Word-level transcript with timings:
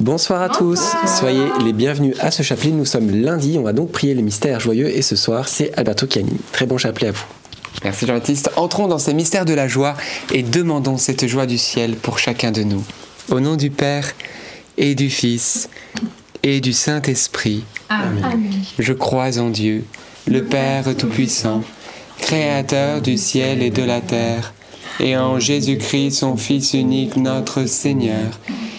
Bonsoir 0.00 0.42
à 0.42 0.48
tous, 0.48 0.80
soyez 1.18 1.42
les 1.64 1.72
bienvenus 1.72 2.14
à 2.20 2.30
ce 2.30 2.44
chapelet. 2.44 2.70
Nous 2.70 2.84
sommes 2.84 3.10
lundi, 3.10 3.56
on 3.58 3.62
va 3.62 3.72
donc 3.72 3.90
prier 3.90 4.14
les 4.14 4.22
mystères 4.22 4.60
joyeux 4.60 4.88
et 4.88 5.02
ce 5.02 5.16
soir 5.16 5.48
c'est 5.48 5.76
Alberto 5.76 6.06
qui 6.06 6.20
anime. 6.20 6.38
Très 6.52 6.66
bon 6.66 6.78
chapelet 6.78 7.08
à 7.08 7.10
vous. 7.10 7.24
Merci 7.82 8.06
Jean-Baptiste. 8.06 8.52
Entrons 8.54 8.86
dans 8.86 9.00
ces 9.00 9.12
mystères 9.12 9.44
de 9.44 9.54
la 9.54 9.66
joie 9.66 9.96
et 10.32 10.44
demandons 10.44 10.98
cette 10.98 11.26
joie 11.26 11.46
du 11.46 11.58
ciel 11.58 11.96
pour 11.96 12.20
chacun 12.20 12.52
de 12.52 12.62
nous. 12.62 12.84
Au 13.28 13.40
nom 13.40 13.56
du 13.56 13.70
Père 13.70 14.12
et 14.76 14.94
du 14.94 15.10
Fils 15.10 15.68
et 16.44 16.60
du 16.60 16.72
Saint-Esprit, 16.72 17.64
je 18.78 18.92
crois 18.92 19.36
en 19.40 19.50
Dieu, 19.50 19.84
le 20.28 20.44
Père 20.44 20.96
Tout-Puissant, 20.96 21.64
Créateur 22.18 23.02
du 23.02 23.18
ciel 23.18 23.62
et 23.62 23.70
de 23.70 23.82
la 23.82 24.00
terre, 24.00 24.54
et 25.00 25.16
en 25.16 25.40
Jésus-Christ, 25.40 26.12
son 26.12 26.36
Fils 26.36 26.72
unique, 26.74 27.16
notre 27.16 27.66
Seigneur, 27.66 28.38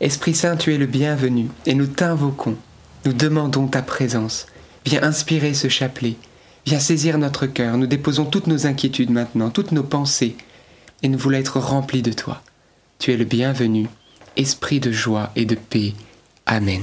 Esprit 0.00 0.34
Saint, 0.34 0.56
tu 0.56 0.72
es 0.72 0.78
le 0.78 0.86
bienvenu, 0.86 1.48
et 1.66 1.74
nous 1.74 1.88
t'invoquons. 1.88 2.56
Nous 3.04 3.12
demandons 3.12 3.66
ta 3.66 3.82
présence. 3.82 4.46
Viens 4.86 5.02
inspirer 5.02 5.54
ce 5.54 5.68
chapelet. 5.68 6.14
Viens 6.66 6.78
saisir 6.78 7.18
notre 7.18 7.46
cœur. 7.46 7.76
Nous 7.76 7.88
déposons 7.88 8.24
toutes 8.24 8.46
nos 8.46 8.66
inquiétudes 8.66 9.10
maintenant, 9.10 9.50
toutes 9.50 9.72
nos 9.72 9.82
pensées, 9.82 10.36
et 11.02 11.08
nous 11.08 11.18
voulons 11.18 11.38
être 11.38 11.58
remplis 11.58 12.02
de 12.02 12.12
toi. 12.12 12.42
Tu 13.00 13.12
es 13.12 13.16
le 13.16 13.24
bienvenu, 13.24 13.88
esprit 14.36 14.78
de 14.78 14.92
joie 14.92 15.30
et 15.34 15.46
de 15.46 15.56
paix. 15.56 15.94
Amen. 16.46 16.82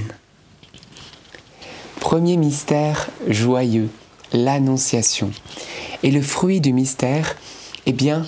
Premier 2.00 2.36
mystère 2.36 3.08
joyeux, 3.28 3.88
l'Annonciation. 4.34 5.30
Et 6.02 6.10
le 6.10 6.20
fruit 6.20 6.60
du 6.60 6.74
mystère, 6.74 7.34
eh 7.86 7.92
bien, 7.92 8.26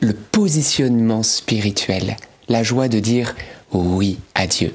le 0.00 0.12
positionnement 0.12 1.22
spirituel, 1.22 2.16
la 2.48 2.64
joie 2.64 2.88
de 2.88 2.98
dire 2.98 3.36
oui 3.72 4.18
à 4.34 4.46
Dieu. 4.46 4.72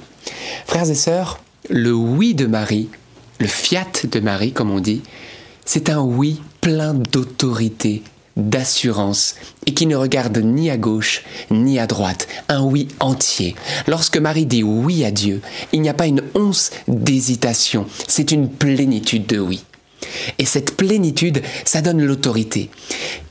Frères 0.66 0.90
et 0.90 0.96
sœurs, 0.96 1.40
le 1.70 1.94
oui 1.94 2.34
de 2.34 2.46
Marie, 2.46 2.90
le 3.40 3.48
fiat 3.48 3.88
de 4.04 4.20
Marie, 4.20 4.52
comme 4.52 4.72
on 4.72 4.80
dit, 4.80 5.02
c'est 5.66 5.90
un 5.90 6.02
oui 6.02 6.42
plein 6.62 6.94
d'autorité, 6.94 8.04
d'assurance 8.38 9.36
et 9.66 9.74
qui 9.74 9.88
ne 9.88 9.96
regarde 9.96 10.38
ni 10.38 10.70
à 10.70 10.78
gauche 10.78 11.24
ni 11.50 11.80
à 11.80 11.88
droite, 11.88 12.28
un 12.48 12.64
oui 12.64 12.88
entier. 13.00 13.56
Lorsque 13.88 14.18
Marie 14.18 14.46
dit 14.46 14.64
oui 14.64 15.04
à 15.04 15.12
Dieu, 15.12 15.42
il 15.74 15.82
n'y 15.82 15.90
a 15.90 15.94
pas 15.94 16.08
une 16.08 16.22
once 16.36 16.72
d'hésitation, 16.88 17.88
c'est 18.08 18.32
une 18.32 18.50
plénitude 18.50 19.26
de 19.26 19.40
oui. 19.40 19.64
Et 20.38 20.46
cette 20.46 20.78
plénitude, 20.78 21.42
ça 21.66 21.82
donne 21.82 22.02
l'autorité. 22.02 22.70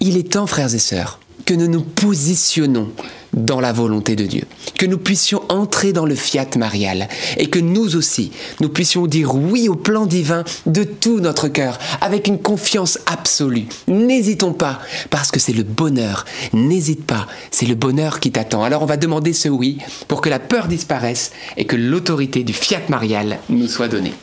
Il 0.01 0.17
est 0.17 0.33
temps, 0.33 0.47
frères 0.47 0.75
et 0.75 0.81
sœurs, 0.81 1.21
que 1.45 1.55
nous 1.55 1.69
nous 1.69 1.83
positionnons 1.83 2.91
dans 3.37 3.61
la 3.61 3.73
volonté 3.73 4.17
de 4.17 4.25
Dieu, 4.25 4.45
que 4.79 4.87
nous 4.87 4.99
puissions 4.99 5.43
entrer 5.51 5.93
dans 5.93 6.07
le 6.07 6.15
fiat 6.15 6.49
marial 6.57 7.09
et 7.37 7.49
que 7.49 7.59
nous 7.59 7.95
aussi, 7.97 8.33
nous 8.61 8.71
puissions 8.71 9.07
dire 9.07 9.35
oui 9.35 9.69
au 9.69 9.75
plan 9.75 10.07
divin 10.07 10.43
de 10.65 10.85
tout 10.85 11.21
notre 11.21 11.49
cœur, 11.49 11.79
avec 12.01 12.29
une 12.29 12.39
confiance 12.39 12.99
absolue. 13.07 13.67
N'hésitons 13.89 14.55
pas, 14.55 14.81
parce 15.11 15.31
que 15.31 15.39
c'est 15.39 15.53
le 15.53 15.65
bonheur. 15.65 16.25
N'hésite 16.55 17.05
pas, 17.05 17.27
c'est 17.51 17.67
le 17.67 17.75
bonheur 17.75 18.21
qui 18.21 18.33
t'attend. 18.33 18.65
Alors 18.65 18.83
on 18.83 18.87
va 18.87 18.97
demander 18.97 19.35
ce 19.35 19.49
oui 19.49 19.79
pour 20.09 20.23
que 20.23 20.31
la 20.31 20.39
peur 20.39 20.67
disparaisse 20.67 21.33
et 21.59 21.67
que 21.67 21.77
l'autorité 21.77 22.43
du 22.43 22.55
fiat 22.55 22.83
marial 22.89 23.39
nous 23.51 23.69
soit 23.69 23.89
donnée. 23.89 24.15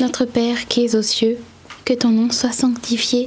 Notre 0.00 0.24
Père 0.24 0.66
qui 0.68 0.84
es 0.84 0.94
aux 0.94 1.02
cieux, 1.02 1.38
que 1.84 1.94
ton 1.94 2.10
nom 2.10 2.30
soit 2.30 2.52
sanctifié, 2.52 3.26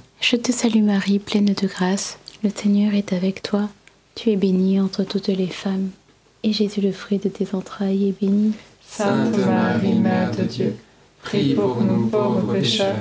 Je 0.21 0.35
te 0.35 0.51
salue 0.51 0.83
Marie, 0.83 1.17
pleine 1.17 1.45
de 1.45 1.67
grâce, 1.67 2.19
le 2.43 2.51
Seigneur 2.55 2.93
est 2.93 3.11
avec 3.11 3.41
toi. 3.41 3.67
Tu 4.13 4.29
es 4.29 4.35
bénie 4.35 4.79
entre 4.79 5.03
toutes 5.03 5.29
les 5.29 5.47
femmes, 5.47 5.89
et 6.43 6.53
Jésus 6.53 6.79
le 6.79 6.91
fruit 6.91 7.17
de 7.17 7.27
tes 7.27 7.55
entrailles 7.55 8.09
est 8.09 8.21
béni. 8.21 8.53
Sainte 8.87 9.35
Marie, 9.39 9.95
Mère 9.95 10.29
de 10.29 10.43
Dieu, 10.43 10.75
prie 11.23 11.55
pour 11.55 11.81
nous 11.81 12.05
pauvres 12.05 12.53
pécheurs, 12.53 12.93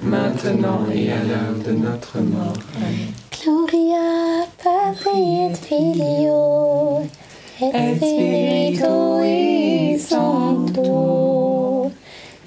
maintenant 0.00 0.86
et 0.94 1.10
à 1.10 1.24
l'heure 1.24 1.56
de 1.66 1.72
notre 1.72 2.20
mort. 2.20 2.52
Amen. 2.76 3.08
Gloria 3.32 4.46
Patri 4.62 5.46
et 5.46 5.54
Filio 5.56 7.02
et 7.60 7.96
Spiritui 7.96 9.98
Sancto 9.98 11.90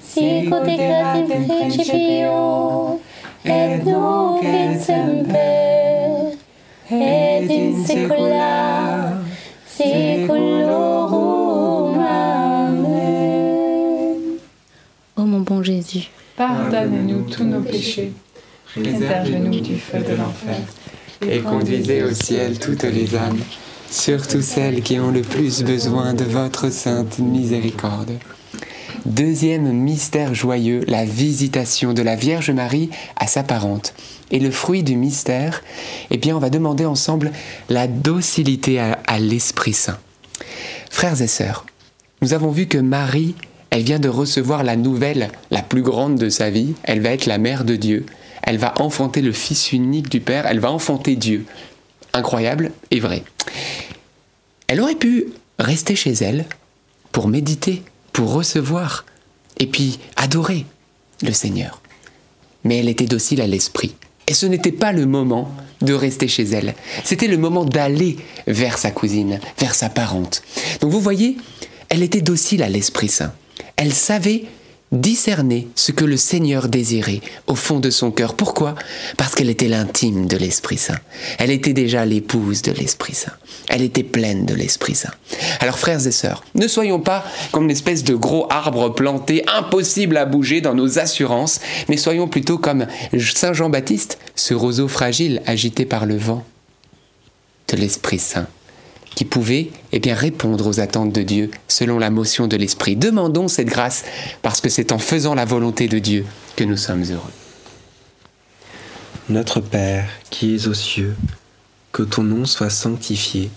sicut 0.00 0.66
erat 0.66 1.16
in 1.16 1.46
principio 1.46 2.98
et 3.48 3.78
nunc 3.84 4.42
et 4.42 4.78
semper 4.78 6.36
et 6.90 7.46
in 7.50 7.84
saecula 7.84 9.22
saeculorum 9.66 11.18
Amen 11.98 13.38
Ô 15.16 15.22
mon 15.22 15.40
bon 15.40 15.62
Jésus, 15.62 16.10
Pardonne-nous 16.36 17.22
tous 17.30 17.44
nos 17.44 17.60
péchés, 17.60 18.12
préserve-nous 18.74 19.60
du 19.60 19.76
feu 19.76 19.98
de 19.98 20.14
l'enfer, 20.14 20.60
Et 21.28 21.40
conduisez 21.40 22.04
au 22.04 22.12
ciel 22.12 22.58
toutes 22.58 22.84
les 22.84 23.16
âmes, 23.16 23.40
surtout 23.90 24.42
celles 24.42 24.82
qui 24.82 25.00
ont 25.00 25.10
le 25.10 25.22
plus 25.22 25.62
besoin 25.64 26.14
de 26.14 26.24
votre 26.24 26.70
sainte 26.70 27.18
miséricorde. 27.18 28.12
Deuxième 29.08 29.72
mystère 29.72 30.34
joyeux, 30.34 30.84
la 30.86 31.06
visitation 31.06 31.94
de 31.94 32.02
la 32.02 32.14
Vierge 32.14 32.50
Marie 32.50 32.90
à 33.16 33.26
sa 33.26 33.42
parente. 33.42 33.94
Et 34.30 34.38
le 34.38 34.50
fruit 34.50 34.82
du 34.82 34.96
mystère, 34.96 35.62
eh 36.10 36.18
bien, 36.18 36.36
on 36.36 36.40
va 36.40 36.50
demander 36.50 36.84
ensemble 36.84 37.32
la 37.70 37.86
docilité 37.86 38.78
à, 38.78 39.18
l'Esprit 39.18 39.72
Saint. 39.72 39.96
Frères 40.90 41.22
et 41.22 41.26
sœurs, 41.26 41.64
nous 42.20 42.34
avons 42.34 42.50
vu 42.50 42.66
que 42.66 42.76
Marie, 42.76 43.34
elle 43.70 43.82
vient 43.82 43.98
de 43.98 44.10
recevoir 44.10 44.62
la 44.62 44.76
nouvelle 44.76 45.30
la 45.50 45.62
plus 45.62 45.82
grande 45.82 46.18
de 46.18 46.28
sa 46.28 46.50
vie. 46.50 46.74
Elle 46.82 47.00
va 47.00 47.08
être 47.08 47.24
la 47.24 47.38
mère 47.38 47.64
de 47.64 47.76
Dieu. 47.76 48.04
Elle 48.42 48.58
va 48.58 48.74
enfanter 48.78 49.22
le 49.22 49.32
Fils 49.32 49.72
unique 49.72 50.10
du 50.10 50.20
Père. 50.20 50.44
Elle 50.44 50.60
va 50.60 50.70
enfanter 50.70 51.16
Dieu. 51.16 51.46
Incroyable 52.12 52.72
et 52.90 53.00
vrai. 53.00 53.22
Elle 54.66 54.82
aurait 54.82 54.96
pu 54.96 55.28
rester 55.58 55.96
chez 55.96 56.12
elle 56.12 56.44
pour 57.10 57.26
méditer, 57.26 57.82
pour 58.18 58.32
recevoir 58.32 59.04
et 59.60 59.68
puis 59.68 60.00
adorer 60.16 60.66
le 61.22 61.30
Seigneur. 61.30 61.80
Mais 62.64 62.78
elle 62.78 62.88
était 62.88 63.06
docile 63.06 63.40
à 63.40 63.46
l'esprit. 63.46 63.94
Et 64.26 64.34
ce 64.34 64.44
n'était 64.44 64.72
pas 64.72 64.90
le 64.90 65.06
moment 65.06 65.54
de 65.82 65.94
rester 65.94 66.26
chez 66.26 66.42
elle. 66.42 66.74
C'était 67.04 67.28
le 67.28 67.36
moment 67.36 67.64
d'aller 67.64 68.16
vers 68.48 68.76
sa 68.76 68.90
cousine, 68.90 69.38
vers 69.60 69.72
sa 69.72 69.88
parente. 69.88 70.42
Donc 70.80 70.90
vous 70.90 71.00
voyez, 71.00 71.36
elle 71.90 72.02
était 72.02 72.20
docile 72.20 72.64
à 72.64 72.68
l'Esprit 72.68 73.06
Saint. 73.06 73.32
Elle 73.76 73.94
savait 73.94 74.46
discerner 74.92 75.68
ce 75.74 75.92
que 75.92 76.04
le 76.04 76.16
Seigneur 76.16 76.68
désirait 76.68 77.20
au 77.46 77.54
fond 77.54 77.80
de 77.80 77.90
son 77.90 78.10
cœur. 78.10 78.34
Pourquoi? 78.34 78.74
Parce 79.16 79.34
qu'elle 79.34 79.50
était 79.50 79.68
l'intime 79.68 80.26
de 80.26 80.36
l'Esprit 80.36 80.78
Saint. 80.78 80.98
Elle 81.38 81.50
était 81.50 81.72
déjà 81.72 82.04
l'épouse 82.04 82.62
de 82.62 82.72
l'Esprit 82.72 83.14
Saint. 83.14 83.32
Elle 83.68 83.82
était 83.82 84.02
pleine 84.02 84.46
de 84.46 84.54
l'Esprit 84.54 84.94
Saint. 84.94 85.12
Alors 85.60 85.78
frères 85.78 86.06
et 86.06 86.12
sœurs, 86.12 86.42
ne 86.54 86.68
soyons 86.68 87.00
pas 87.00 87.24
comme 87.52 87.64
une 87.64 87.70
espèce 87.70 88.04
de 88.04 88.14
gros 88.14 88.46
arbre 88.50 88.88
planté, 88.88 89.44
impossible 89.46 90.16
à 90.16 90.24
bouger 90.24 90.60
dans 90.60 90.74
nos 90.74 90.98
assurances, 90.98 91.60
mais 91.88 91.96
soyons 91.96 92.28
plutôt 92.28 92.58
comme 92.58 92.86
Saint 93.18 93.52
Jean-Baptiste, 93.52 94.18
ce 94.34 94.54
roseau 94.54 94.88
fragile 94.88 95.42
agité 95.46 95.84
par 95.84 96.06
le 96.06 96.16
vent 96.16 96.44
de 97.68 97.76
l'Esprit 97.76 98.18
Saint 98.18 98.46
qui 99.14 99.24
pouvait 99.24 99.70
eh 99.92 99.98
bien, 99.98 100.14
répondre 100.14 100.66
aux 100.66 100.80
attentes 100.80 101.12
de 101.12 101.22
Dieu 101.22 101.50
selon 101.66 101.98
la 101.98 102.10
motion 102.10 102.46
de 102.46 102.56
l'Esprit. 102.56 102.96
Demandons 102.96 103.48
cette 103.48 103.68
grâce 103.68 104.04
parce 104.42 104.60
que 104.60 104.68
c'est 104.68 104.92
en 104.92 104.98
faisant 104.98 105.34
la 105.34 105.44
volonté 105.44 105.88
de 105.88 105.98
Dieu 105.98 106.24
que 106.56 106.64
nous 106.64 106.76
sommes 106.76 107.04
heureux. 107.04 107.32
Notre 109.28 109.60
Père 109.60 110.08
qui 110.30 110.54
es 110.54 110.68
aux 110.68 110.74
cieux, 110.74 111.16
que 111.92 112.02
ton 112.02 112.22
nom 112.22 112.44
soit 112.44 112.70
sanctifié, 112.70 113.50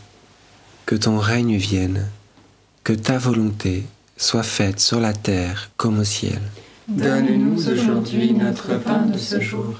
que 0.86 0.96
ton 0.96 1.17
règne 1.17 1.58
vienne, 1.58 2.08
que 2.84 2.93
ta 2.93 3.17
volonté 3.17 3.84
soit 4.17 4.43
faite 4.43 4.79
sur 4.79 5.00
la 5.00 5.13
terre 5.13 5.72
comme 5.77 6.00
au 6.00 6.03
ciel. 6.03 6.41
Donne-nous 6.88 7.70
aujourd'hui 7.70 8.34
notre 8.34 8.77
pain 8.79 9.05
de 9.05 9.17
ce 9.17 9.39
jour. 9.39 9.79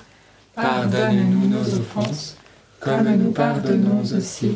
Pardonne-nous 0.55 1.47
nos 1.47 1.79
offenses, 1.79 2.37
comme 2.79 3.15
nous 3.15 3.31
pardonnons 3.31 4.01
aussi 4.15 4.55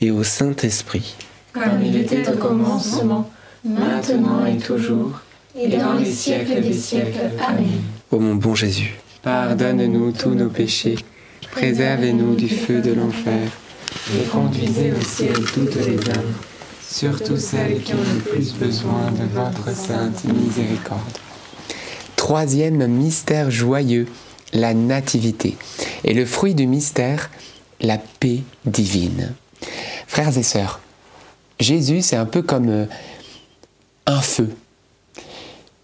et 0.00 0.10
au 0.10 0.22
Saint-Esprit. 0.22 1.14
Comme 1.52 1.82
il 1.84 1.96
était 1.96 2.28
au 2.28 2.36
commencement, 2.36 3.30
maintenant 3.64 4.46
et 4.46 4.56
toujours, 4.56 5.20
et 5.58 5.68
dans 5.68 5.94
les 5.94 6.10
siècles 6.10 6.60
des 6.60 6.72
siècles. 6.72 7.30
Amen. 7.46 7.66
Ô 8.10 8.18
mon 8.18 8.34
bon 8.34 8.54
Jésus, 8.54 8.98
Pardonne-nous 9.22 10.12
tous 10.12 10.30
nos 10.30 10.48
péchés, 10.48 10.96
préservez-nous 11.50 12.36
du 12.36 12.48
feu 12.48 12.80
de 12.80 12.92
l'enfer, 12.92 13.48
Et 14.14 14.24
conduisez 14.24 14.92
au 14.92 15.04
ciel 15.04 15.34
toutes 15.52 15.74
les 15.74 15.98
âmes, 16.10 16.32
surtout 16.88 17.36
celles 17.36 17.82
qui 17.82 17.92
ont 17.92 17.96
le 18.14 18.20
plus 18.20 18.54
besoin 18.54 19.10
de 19.10 19.26
votre 19.34 19.76
sainte 19.76 20.24
miséricorde. 20.24 21.00
Troisième 22.16 22.86
mystère 22.86 23.50
joyeux, 23.50 24.06
la 24.52 24.72
nativité. 24.72 25.56
Et 26.04 26.14
le 26.14 26.24
fruit 26.24 26.54
du 26.54 26.66
mystère, 26.66 27.30
la 27.80 27.98
paix 27.98 28.40
divine. 28.64 29.34
Frères 30.10 30.36
et 30.36 30.42
sœurs, 30.42 30.80
Jésus, 31.60 32.02
c'est 32.02 32.16
un 32.16 32.26
peu 32.26 32.42
comme 32.42 32.68
euh, 32.68 32.86
un 34.06 34.20
feu. 34.20 34.50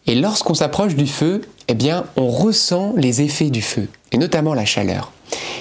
Et 0.08 0.16
lorsqu'on 0.16 0.54
s'approche 0.54 0.96
du 0.96 1.06
feu, 1.06 1.42
eh 1.68 1.76
on 2.16 2.28
ressent 2.28 2.92
les 2.96 3.22
effets 3.22 3.50
du 3.50 3.62
feu, 3.62 3.88
et 4.10 4.18
notamment 4.18 4.52
la 4.52 4.64
chaleur. 4.64 5.12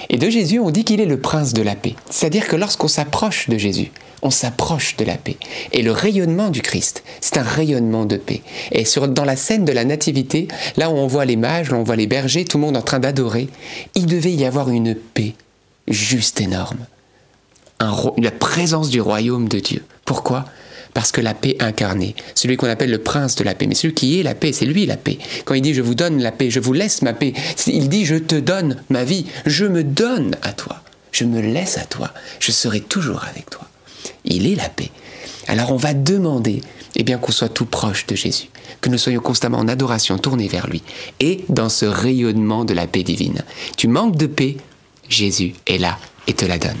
Et 0.08 0.18
de 0.18 0.28
Jésus, 0.28 0.58
on 0.58 0.70
dit 0.72 0.82
qu'il 0.82 1.00
est 1.00 1.06
le 1.06 1.20
prince 1.20 1.52
de 1.52 1.62
la 1.62 1.76
paix. 1.76 1.94
C'est-à-dire 2.10 2.48
que 2.48 2.56
lorsqu'on 2.56 2.88
s'approche 2.88 3.48
de 3.48 3.56
Jésus, 3.56 3.92
on 4.20 4.30
s'approche 4.30 4.96
de 4.96 5.04
la 5.04 5.16
paix. 5.16 5.36
Et 5.70 5.82
le 5.82 5.92
rayonnement 5.92 6.50
du 6.50 6.60
Christ, 6.60 7.04
c'est 7.20 7.38
un 7.38 7.44
rayonnement 7.44 8.04
de 8.04 8.16
paix. 8.16 8.42
Et 8.72 8.82
dans 9.06 9.24
la 9.24 9.36
scène 9.36 9.64
de 9.64 9.72
la 9.72 9.84
Nativité, 9.84 10.48
là 10.76 10.90
où 10.90 10.94
on 10.94 11.06
voit 11.06 11.24
les 11.24 11.36
mages, 11.36 11.70
où 11.70 11.76
on 11.76 11.84
voit 11.84 11.94
les 11.94 12.08
bergers, 12.08 12.44
tout 12.44 12.58
le 12.58 12.64
monde 12.64 12.76
en 12.76 12.82
train 12.82 12.98
d'adorer, 12.98 13.46
il 13.94 14.06
devait 14.06 14.32
y 14.32 14.44
avoir 14.44 14.70
une 14.70 14.96
paix 14.96 15.34
juste 15.86 16.40
énorme. 16.40 16.78
La 17.80 18.30
présence 18.30 18.88
du 18.88 19.00
royaume 19.00 19.48
de 19.48 19.58
Dieu. 19.60 19.84
Pourquoi? 20.04 20.44
Parce 20.94 21.12
que 21.12 21.20
la 21.20 21.34
paix 21.34 21.56
incarnée, 21.60 22.16
celui 22.34 22.56
qu'on 22.56 22.68
appelle 22.68 22.90
le 22.90 23.02
prince 23.02 23.34
de 23.36 23.44
la 23.44 23.54
paix, 23.54 23.66
mais 23.66 23.74
celui 23.74 23.92
qui 23.92 24.18
est 24.18 24.22
la 24.22 24.34
paix, 24.34 24.52
c'est 24.52 24.64
lui 24.64 24.86
la 24.86 24.96
paix. 24.96 25.18
Quand 25.44 25.52
il 25.52 25.60
dit 25.60 25.74
je 25.74 25.82
vous 25.82 25.94
donne 25.94 26.22
la 26.22 26.32
paix, 26.32 26.50
je 26.50 26.58
vous 26.58 26.72
laisse 26.72 27.02
ma 27.02 27.12
paix, 27.12 27.34
il 27.66 27.90
dit 27.90 28.06
je 28.06 28.14
te 28.14 28.36
donne 28.36 28.82
ma 28.88 29.04
vie, 29.04 29.26
je 29.44 29.66
me 29.66 29.84
donne 29.84 30.36
à 30.40 30.54
toi, 30.54 30.82
je 31.12 31.24
me 31.24 31.42
laisse 31.42 31.76
à 31.76 31.84
toi, 31.84 32.14
je 32.40 32.50
serai 32.50 32.80
toujours 32.80 33.24
avec 33.24 33.50
toi. 33.50 33.68
Il 34.24 34.50
est 34.50 34.54
la 34.54 34.70
paix. 34.70 34.90
Alors 35.48 35.70
on 35.70 35.76
va 35.76 35.92
demander 35.92 36.62
eh 36.94 37.02
bien 37.02 37.18
qu'on 37.18 37.32
soit 37.32 37.50
tout 37.50 37.66
proche 37.66 38.06
de 38.06 38.16
Jésus, 38.16 38.48
que 38.80 38.88
nous 38.88 38.96
soyons 38.96 39.20
constamment 39.20 39.58
en 39.58 39.68
adoration 39.68 40.16
tournés 40.16 40.48
vers 40.48 40.66
lui 40.66 40.82
et 41.20 41.44
dans 41.50 41.68
ce 41.68 41.84
rayonnement 41.84 42.64
de 42.64 42.72
la 42.72 42.86
paix 42.86 43.02
divine. 43.02 43.42
Tu 43.76 43.86
manques 43.86 44.16
de 44.16 44.26
paix, 44.26 44.56
Jésus 45.10 45.52
est 45.66 45.78
là 45.78 45.98
et 46.26 46.32
te 46.32 46.46
la 46.46 46.56
donne. 46.56 46.80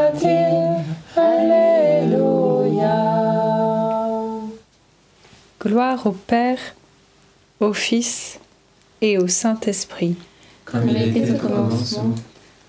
Gloire 6.01 6.05
au 6.05 6.11
Père, 6.11 6.57
au 7.59 7.73
Fils 7.73 8.39
et 9.01 9.17
au 9.17 9.27
Saint-Esprit. 9.27 10.15
Comme 10.65 10.89
il 10.89 10.97
était 10.97 11.31
au 11.31 11.37
commencement, 11.37 12.15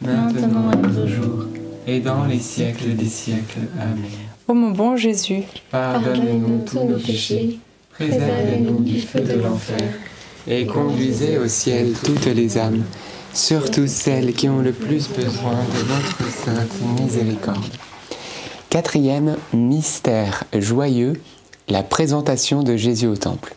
maintenant 0.01 0.71
et 0.73 0.83
toujours, 0.83 1.45
et 1.87 2.01
dans 2.01 2.25
les 2.25 2.39
siècles 2.39 2.95
des 2.95 3.09
siècles. 3.09 3.61
Amen. 3.81 4.05
Ô 4.49 4.55
mon 4.55 4.71
bon 4.71 4.97
Jésus, 4.97 5.43
Pardonnez-nous 5.71 6.65
tous 6.65 6.85
nos 6.85 6.99
péchés, 6.99 7.59
préservez-nous 7.91 8.81
du 8.81 9.01
feu 9.01 9.21
de 9.21 9.35
l'enfer, 9.35 9.95
et 10.47 10.67
conduisez 10.67 11.39
au 11.39 11.49
ciel 11.49 11.93
toutes 12.05 12.27
les 12.27 12.59
âmes, 12.59 12.83
surtout 13.33 13.87
celles 13.87 14.33
qui 14.33 14.49
ont 14.49 14.61
le 14.61 14.73
plus 14.73 15.09
besoin 15.09 15.53
de 15.53 15.79
votre 15.87 16.31
sainte 16.31 17.01
miséricorde. 17.01 17.65
Quatrième 18.69 19.37
mystère 19.53 20.45
joyeux, 20.59 21.15
la 21.69 21.83
présentation 21.83 22.63
de 22.63 22.77
Jésus 22.77 23.07
au 23.07 23.17
temple. 23.17 23.55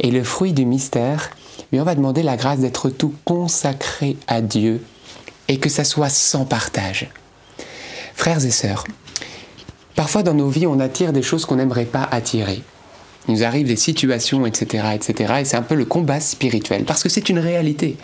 Et 0.00 0.10
le 0.10 0.24
fruit 0.24 0.52
du 0.52 0.64
mystère, 0.64 1.30
lui 1.72 1.80
on 1.80 1.84
va 1.84 1.94
demander 1.94 2.22
la 2.22 2.36
grâce 2.36 2.60
d'être 2.60 2.90
tout 2.90 3.14
consacré 3.24 4.16
à 4.26 4.40
Dieu 4.40 4.82
et 5.48 5.58
que 5.58 5.68
ça 5.68 5.84
soit 5.84 6.08
sans 6.08 6.44
partage. 6.44 7.08
Frères 8.14 8.44
et 8.44 8.50
sœurs, 8.50 8.84
parfois 9.94 10.22
dans 10.22 10.34
nos 10.34 10.48
vies 10.48 10.66
on 10.66 10.80
attire 10.80 11.12
des 11.12 11.22
choses 11.22 11.44
qu'on 11.44 11.56
n'aimerait 11.56 11.84
pas 11.84 12.08
attirer. 12.10 12.62
Il 13.28 13.34
nous 13.34 13.44
arrive 13.44 13.66
des 13.66 13.76
situations, 13.76 14.44
etc., 14.46 14.84
etc. 14.94 15.34
Et 15.40 15.44
c'est 15.44 15.56
un 15.56 15.62
peu 15.62 15.74
le 15.74 15.84
combat 15.84 16.20
spirituel, 16.20 16.84
parce 16.84 17.02
que 17.02 17.08
c'est 17.08 17.28
une 17.28 17.38
réalité. 17.38 17.96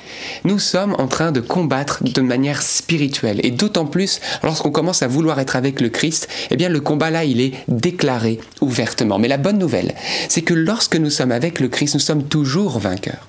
Nous 0.44 0.59
sommes 0.59 0.94
en 0.98 1.06
train 1.09 1.30
de 1.30 1.40
combattre 1.40 2.02
de 2.02 2.20
manière 2.22 2.62
spirituelle, 2.62 3.40
et 3.42 3.50
d'autant 3.50 3.87
plus 3.87 4.20
lorsqu'on 4.42 4.70
commence 4.70 5.02
à 5.02 5.09
vouloir 5.09 5.38
être 5.38 5.56
avec 5.56 5.80
le 5.80 5.90
Christ, 5.90 6.28
eh 6.50 6.56
bien 6.56 6.68
le 6.68 6.80
combat 6.80 7.11
là, 7.11 7.24
il 7.24 7.40
est 7.40 7.52
déclaré 7.68 8.40
ouvertement. 8.61 9.18
Mais 9.18 9.28
la 9.28 9.37
bonne 9.37 9.59
nouvelle, 9.59 9.94
c'est 10.28 10.42
que 10.42 10.54
lorsque 10.54 10.96
nous 10.96 11.11
sommes 11.11 11.33
avec 11.33 11.61
le 11.61 11.68
Christ, 11.68 11.94
nous 11.94 12.00
sommes 12.00 12.24
toujours 12.24 12.78
vainqueurs. 12.78 13.26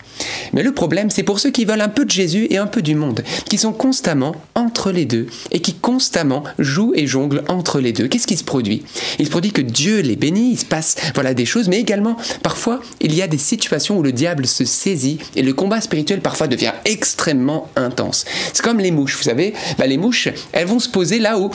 Mais 0.53 0.63
le 0.63 0.73
problème, 0.73 1.09
c'est 1.09 1.23
pour 1.23 1.39
ceux 1.39 1.51
qui 1.51 1.65
veulent 1.65 1.81
un 1.81 1.89
peu 1.89 2.05
de 2.05 2.11
Jésus 2.11 2.47
et 2.49 2.57
un 2.57 2.67
peu 2.67 2.81
du 2.81 2.95
monde, 2.95 3.23
qui 3.49 3.57
sont 3.57 3.73
constamment 3.73 4.35
entre 4.55 4.91
les 4.91 5.05
deux 5.05 5.27
et 5.51 5.59
qui 5.59 5.73
constamment 5.73 6.43
jouent 6.59 6.93
et 6.95 7.07
jonglent 7.07 7.43
entre 7.47 7.79
les 7.79 7.93
deux. 7.93 8.07
Qu'est-ce 8.07 8.27
qui 8.27 8.37
se 8.37 8.43
produit? 8.43 8.83
Il 9.19 9.25
se 9.25 9.31
produit 9.31 9.51
que 9.51 9.61
Dieu 9.61 10.01
les 10.01 10.15
bénit, 10.15 10.51
il 10.51 10.57
se 10.57 10.65
passe 10.65 10.95
voilà 11.13 11.33
des 11.33 11.45
choses, 11.45 11.67
mais 11.67 11.79
également 11.79 12.17
parfois 12.43 12.81
il 12.99 13.13
y 13.15 13.21
a 13.21 13.27
des 13.27 13.37
situations 13.37 13.97
où 13.97 14.03
le 14.03 14.11
diable 14.11 14.47
se 14.47 14.65
saisit 14.65 15.19
et 15.35 15.41
le 15.41 15.53
combat 15.53 15.81
spirituel 15.81 16.21
parfois 16.21 16.47
devient 16.47 16.73
extrêmement 16.85 17.69
intense. 17.75 18.25
C'est 18.53 18.63
comme 18.63 18.79
les 18.79 18.91
mouches, 18.91 19.15
vous 19.15 19.23
savez, 19.23 19.53
bah, 19.77 19.87
les 19.87 19.97
mouches, 19.97 20.29
elles 20.51 20.67
vont 20.67 20.79
se 20.79 20.89
poser 20.89 21.19
là 21.19 21.39
où 21.39 21.49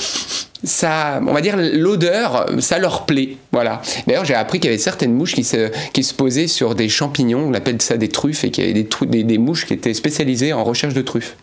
ça, 0.65 1.21
on 1.27 1.33
va 1.33 1.41
dire 1.41 1.57
l'odeur, 1.57 2.47
ça 2.61 2.79
leur 2.79 3.07
plaît. 3.07 3.37
Voilà. 3.53 3.83
D'ailleurs, 4.07 4.25
j'ai 4.25 4.35
appris 4.35 4.59
qu'il 4.59 4.71
y 4.71 4.73
avait 4.73 4.83
certaines 4.83 5.13
mouches 5.13 5.35
qui 5.35 5.45
se, 5.45 5.71
qui 5.93 6.03
se 6.03 6.15
posaient 6.15 6.47
sur 6.47 6.75
des 6.75 6.89
champignons, 6.89 7.45
on 7.47 7.55
appelle 7.55 7.81
ça 7.83 7.97
des 7.97 8.09
truffes, 8.09 8.45
et 8.45 8.51
qu'il 8.51 8.65
y 8.65 8.71
avait 8.71 8.83
des, 8.83 9.07
des, 9.07 9.23
des, 9.25 9.39
mouches 9.39 9.67
qui 9.67 9.75
étaient 9.75 9.95
spécialisées 9.95 10.53
en 10.53 10.65
recherche 10.65 10.95
de 10.95 11.03
truffes. 11.03 11.37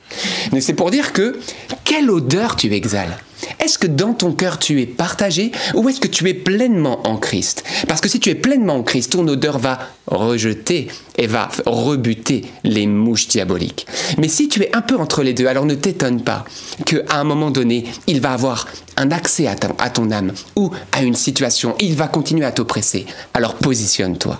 Mais 0.52 0.62
c'est 0.62 0.74
pour 0.74 0.92
dire 0.92 1.14
que 1.14 1.40
quelle 1.84 2.10
odeur 2.10 2.56
tu 2.56 2.74
exhales. 2.74 3.18
Est-ce 3.60 3.78
que 3.78 3.88
dans 3.88 4.14
ton 4.14 4.32
cœur 4.32 4.60
tu 4.60 4.82
es 4.82 4.86
partagé 4.86 5.52
ou 5.74 5.88
est-ce 5.90 6.00
que 6.00 6.08
tu 6.08 6.28
es 6.30 6.34
pleinement 6.34 7.06
en 7.08 7.18
Christ? 7.18 7.64
Parce 7.88 8.02
que 8.02 8.10
si 8.10 8.20
tu 8.20 8.30
es 8.30 8.36
pleinement 8.36 8.76
en 8.76 8.84
Christ, 8.84 9.12
ton 9.12 9.28
odeur 9.28 9.60
va 9.60 9.80
rejeter 10.08 10.88
et 11.18 11.28
va 11.28 11.50
rebuter 11.66 12.46
les 12.64 12.88
mouches 12.88 13.28
diaboliques. 13.28 13.86
Mais 14.18 14.28
si 14.28 14.48
tu 14.48 14.62
es 14.64 14.76
un 14.76 14.82
peu 14.82 14.98
entre 14.98 15.24
les 15.24 15.34
deux, 15.34 15.48
alors 15.48 15.66
ne 15.66 15.76
t'étonne 15.76 16.24
pas 16.24 16.46
qu'à 16.86 17.18
un 17.18 17.24
moment 17.24 17.52
donné, 17.52 17.86
il 18.08 18.22
va 18.22 18.34
avoir 18.34 18.68
un 18.98 19.12
accès 19.12 19.48
à 19.48 19.56
à 19.80 19.90
ton 19.90 20.12
âme 20.12 20.34
ou 20.56 20.72
à 20.92 21.04
une 21.04 21.16
situation, 21.16 21.76
il 21.80 21.96
va 21.96 22.08
continuer 22.08 22.46
à 22.46 22.52
t'oppresser. 22.52 23.06
Alors 23.34 23.56
positionne-toi, 23.56 24.40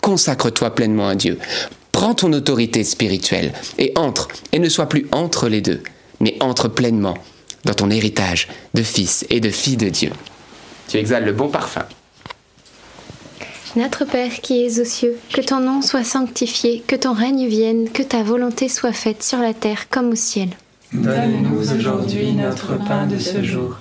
consacre-toi 0.00 0.74
pleinement 0.74 1.08
à 1.08 1.14
Dieu, 1.14 1.38
prends 2.04 2.12
ton 2.12 2.34
autorité 2.34 2.84
spirituelle 2.84 3.54
et 3.78 3.94
entre, 3.96 4.28
et 4.52 4.58
ne 4.58 4.68
sois 4.68 4.90
plus 4.90 5.06
entre 5.10 5.48
les 5.48 5.62
deux, 5.62 5.82
mais 6.20 6.36
entre 6.40 6.68
pleinement 6.68 7.16
dans 7.64 7.72
ton 7.72 7.88
héritage 7.88 8.46
de 8.74 8.82
fils 8.82 9.24
et 9.30 9.40
de 9.40 9.48
filles 9.48 9.78
de 9.78 9.88
Dieu. 9.88 10.10
Tu 10.86 10.98
exhales 10.98 11.24
le 11.24 11.32
bon 11.32 11.48
parfum. 11.48 11.86
Notre 13.74 14.04
Père 14.04 14.42
qui 14.42 14.66
es 14.66 14.80
aux 14.80 14.84
cieux, 14.84 15.16
que 15.32 15.40
ton 15.40 15.60
nom 15.60 15.80
soit 15.80 16.04
sanctifié, 16.04 16.84
que 16.86 16.94
ton 16.94 17.14
règne 17.14 17.46
vienne, 17.46 17.88
que 17.88 18.02
ta 18.02 18.22
volonté 18.22 18.68
soit 18.68 18.92
faite 18.92 19.22
sur 19.22 19.38
la 19.38 19.54
terre 19.54 19.88
comme 19.88 20.10
au 20.10 20.14
ciel. 20.14 20.50
Donne-nous 20.92 21.58
aujourd'hui 21.58 22.32
notre 22.32 22.76
pain 22.86 23.06
de 23.06 23.18
ce 23.18 23.42
jour. 23.42 23.78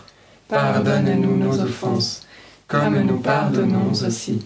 Pardonne-nous 0.47 1.35
nos 1.35 1.59
offenses, 1.59 2.21
comme 2.69 3.01
nous 3.01 3.19
pardonnons 3.19 3.91
aussi 3.91 4.39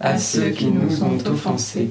à 0.00 0.16
ceux 0.16 0.48
qui 0.48 0.68
nous 0.68 1.04
ont 1.04 1.18
offensés. 1.26 1.90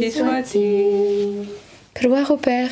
Ainsi 0.00 0.18
soit-il. 0.18 1.46
Gloire 1.94 2.30
au 2.30 2.36
Père, 2.36 2.70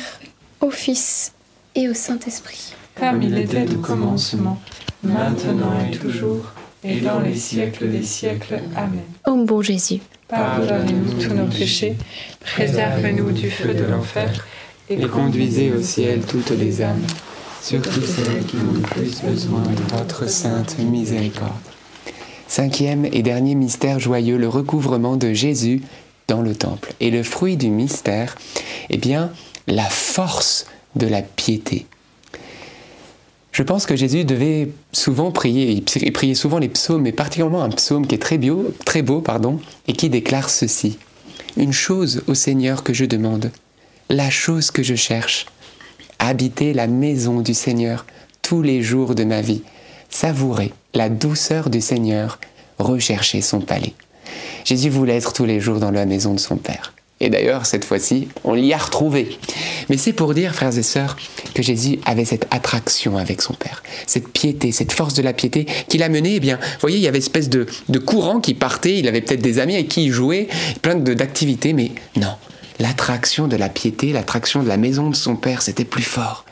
au 0.61 0.71
Fils 0.71 1.33
et 1.75 1.87
au 1.87 1.93
Saint-Esprit. 1.93 2.73
Comme 2.95 3.21
il 3.21 3.37
était 3.37 3.69
au 3.71 3.77
commencement, 3.77 4.59
maintenant 5.03 5.73
et 5.87 5.95
toujours, 5.95 6.45
et 6.83 7.01
dans 7.01 7.19
les 7.19 7.35
siècles 7.35 7.89
des 7.89 8.03
siècles. 8.03 8.61
Amen. 8.75 9.01
Ô 9.27 9.45
bon 9.45 9.61
Jésus, 9.61 9.99
Pardonnez-nous 10.27 11.21
tous 11.21 11.33
nos 11.33 11.45
péchés, 11.45 11.95
préservez-nous 12.41 13.31
du 13.31 13.49
feu 13.49 13.73
de 13.73 13.83
l'enfer, 13.83 14.47
Et 14.89 14.97
conduisez 15.07 15.71
au 15.71 15.81
ciel 15.81 16.21
toutes 16.21 16.51
les 16.51 16.81
âmes, 16.81 17.05
surtout 17.61 18.01
celles 18.01 18.45
qui 18.45 18.55
ont 18.55 18.73
le 18.73 18.81
plus 18.81 19.21
besoin 19.21 19.61
de 19.61 19.97
votre 19.97 20.27
sainte 20.27 20.77
miséricorde. 20.79 21.51
Cinquième 22.47 23.05
et 23.05 23.21
dernier 23.21 23.53
mystère 23.53 23.99
joyeux, 23.99 24.37
le 24.37 24.47
recouvrement 24.47 25.17
de 25.17 25.33
Jésus 25.33 25.83
dans 26.29 26.41
le 26.41 26.55
temple. 26.55 26.93
Et 27.01 27.11
le 27.11 27.23
fruit 27.23 27.57
du 27.57 27.69
mystère, 27.69 28.37
eh 28.89 28.97
bien, 28.97 29.31
la 29.67 29.89
force 29.89 30.67
de 30.95 31.07
la 31.07 31.21
piété. 31.21 31.85
Je 33.51 33.63
pense 33.63 33.85
que 33.85 33.95
Jésus 33.95 34.23
devait 34.23 34.69
souvent 34.93 35.31
prier, 35.31 35.83
il 35.95 36.13
priait 36.13 36.35
souvent 36.35 36.59
les 36.59 36.69
psaumes, 36.69 37.01
mais 37.01 37.11
particulièrement 37.11 37.63
un 37.63 37.69
psaume 37.69 38.07
qui 38.07 38.15
est 38.15 38.19
très 38.19 38.37
beau, 38.37 38.73
très 38.85 39.01
beau 39.01 39.21
pardon, 39.21 39.59
et 39.87 39.93
qui 39.93 40.09
déclare 40.09 40.49
ceci. 40.49 40.97
Une 41.57 41.73
chose 41.73 42.21
au 42.27 42.35
Seigneur 42.35 42.83
que 42.83 42.93
je 42.93 43.05
demande, 43.05 43.51
la 44.09 44.29
chose 44.29 44.71
que 44.71 44.83
je 44.83 44.95
cherche, 44.95 45.47
habiter 46.19 46.73
la 46.73 46.87
maison 46.87 47.41
du 47.41 47.53
Seigneur 47.53 48.05
tous 48.43 48.61
les 48.61 48.81
jours 48.81 49.15
de 49.15 49.23
ma 49.23 49.41
vie, 49.41 49.63
savourer 50.09 50.71
la 50.93 51.09
douceur 51.09 51.69
du 51.69 51.81
Seigneur, 51.81 52.39
rechercher 52.77 53.41
son 53.41 53.61
palais. 53.61 53.93
Jésus 54.65 54.89
voulait 54.89 55.17
être 55.17 55.33
tous 55.33 55.45
les 55.45 55.59
jours 55.59 55.79
dans 55.79 55.91
la 55.91 56.05
maison 56.05 56.33
de 56.33 56.39
son 56.39 56.57
Père. 56.57 56.93
Et 57.21 57.29
d'ailleurs, 57.29 57.65
cette 57.65 57.83
fois-ci, 57.83 58.29
on 58.43 58.53
l'y 58.53 58.73
a 58.73 58.77
retrouvé. 58.77 59.37
Mais 59.89 59.97
c'est 59.97 60.13
pour 60.13 60.33
dire, 60.33 60.55
frères 60.55 60.77
et 60.77 60.83
sœurs, 60.83 61.17
que 61.53 61.61
Jésus 61.61 61.99
avait 62.05 62.23
cette 62.23 62.47
attraction 62.49 63.17
avec 63.17 63.41
son 63.41 63.53
Père, 63.53 63.83
cette 64.07 64.29
piété, 64.29 64.71
cette 64.71 64.93
force 64.93 65.15
de 65.15 65.21
la 65.21 65.33
piété 65.33 65.65
qui 65.89 65.97
l'a 65.97 66.07
mené, 66.07 66.35
eh 66.35 66.39
bien, 66.39 66.55
vous 66.55 66.79
voyez, 66.81 66.97
il 66.97 67.03
y 67.03 67.07
avait 67.07 67.17
une 67.17 67.23
espèce 67.23 67.49
de, 67.49 67.67
courant 67.99 68.39
qui 68.39 68.53
partait, 68.53 68.97
il 68.97 69.07
avait 69.07 69.21
peut-être 69.21 69.41
des 69.41 69.59
amis 69.59 69.75
avec 69.75 69.89
qui 69.89 70.05
il 70.05 70.11
jouait, 70.11 70.47
plein 70.81 70.95
d'activités, 70.95 71.73
mais 71.73 71.91
non, 72.15 72.35
l'attraction 72.79 73.47
de 73.47 73.57
la 73.57 73.67
piété, 73.67 74.13
l'attraction 74.13 74.63
de 74.63 74.69
la 74.69 74.77
maison 74.77 75.09
de 75.09 75.15
son 75.15 75.35
Père, 75.35 75.61
c'était 75.61 75.85
plus 75.85 76.03
fort. 76.03 76.45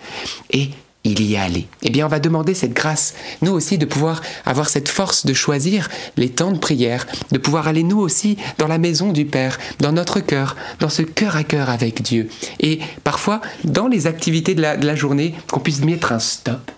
Et 0.51 0.69
il 1.07 1.21
y 1.23 1.37
allait. 1.37 1.67
Eh 1.81 1.89
bien, 1.89 2.05
on 2.05 2.09
va 2.09 2.19
demander 2.19 2.53
cette 2.53 2.73
grâce, 2.73 3.13
nous 3.41 3.51
aussi, 3.51 3.77
de 3.77 3.85
pouvoir 3.85 4.21
avoir 4.45 4.69
cette 4.69 4.89
force 4.89 5.25
de 5.25 5.33
choisir 5.33 5.89
les 6.15 6.29
temps 6.29 6.51
de 6.51 6.57
prière, 6.57 7.07
de 7.31 7.37
pouvoir 7.37 7.67
aller 7.67 7.83
nous 7.83 7.99
aussi 7.99 8.37
dans 8.57 8.67
la 8.67 8.77
maison 8.77 9.11
du 9.11 9.25
Père, 9.25 9.57
dans 9.79 9.91
notre 9.91 10.19
cœur, 10.19 10.55
dans 10.79 10.89
ce 10.89 11.01
cœur 11.01 11.35
à 11.35 11.43
cœur 11.43 11.69
avec 11.69 12.01
Dieu. 12.01 12.29
Et 12.59 12.79
parfois, 13.03 13.41
dans 13.63 13.87
les 13.87 14.07
activités 14.07 14.55
de 14.55 14.61
la, 14.61 14.95
journée, 14.95 15.35
qu'on 15.51 15.59
puisse 15.59 15.83
mettre 15.83 16.11
un 16.11 16.19
stop 16.19 16.71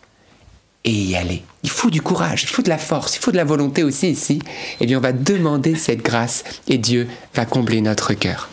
et 0.84 0.92
y 0.92 1.16
aller. 1.16 1.44
Il 1.64 1.70
faut 1.70 1.90
du 1.90 2.02
courage, 2.02 2.44
il 2.44 2.50
faut 2.50 2.62
de 2.62 2.70
la 2.70 2.78
force, 2.78 3.16
il 3.16 3.20
faut 3.20 3.32
de 3.32 3.38
la 3.38 3.44
volonté 3.44 3.84
aussi 3.84 4.10
ici. 4.10 4.40
Eh 4.80 4.86
bien, 4.86 4.98
on 4.98 5.02
va 5.02 5.12
demander 5.12 5.76
cette 5.76 6.04
grâce 6.04 6.44
et 6.68 6.78
Dieu 6.78 7.08
va 7.36 7.46
combler 7.46 7.82
notre 7.82 8.14
cœur. 8.14 8.50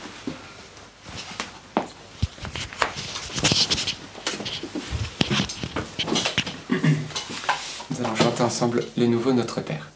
Ensemble 8.47 8.85
le 8.97 9.07
nouveau 9.07 9.33
Notre 9.33 9.61
Père. 9.61 9.96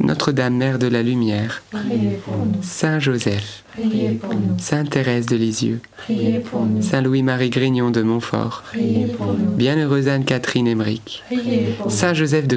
Notre-Dame, 0.00 0.56
Mère 0.56 0.78
de 0.78 0.86
la 0.86 1.02
Lumière, 1.02 1.62
Priez 1.70 2.18
pour 2.24 2.36
nous. 2.36 2.62
Saint 2.62 2.98
Joseph, 2.98 3.64
Priez 3.72 4.10
pour 4.10 4.34
nous. 4.34 4.58
Sainte 4.58 4.90
Thérèse 4.90 5.26
de 5.26 5.36
Lisieux, 5.36 5.80
Priez 5.98 6.40
pour 6.40 6.64
nous. 6.64 6.82
Saint 6.82 7.02
Louis-Marie 7.02 7.50
Grignon 7.50 7.90
de 7.90 8.02
Montfort, 8.02 8.62
Priez 8.66 9.06
pour 9.06 9.26
nous. 9.34 9.52
Bienheureuse 9.52 10.08
Anne-Catherine 10.08 10.66
Emmerich, 10.68 11.22
Priez 11.26 11.74
pour 11.76 11.86
nous. 11.86 11.92
Saint 11.92 12.14
Joseph 12.14 12.46
de 12.48 12.56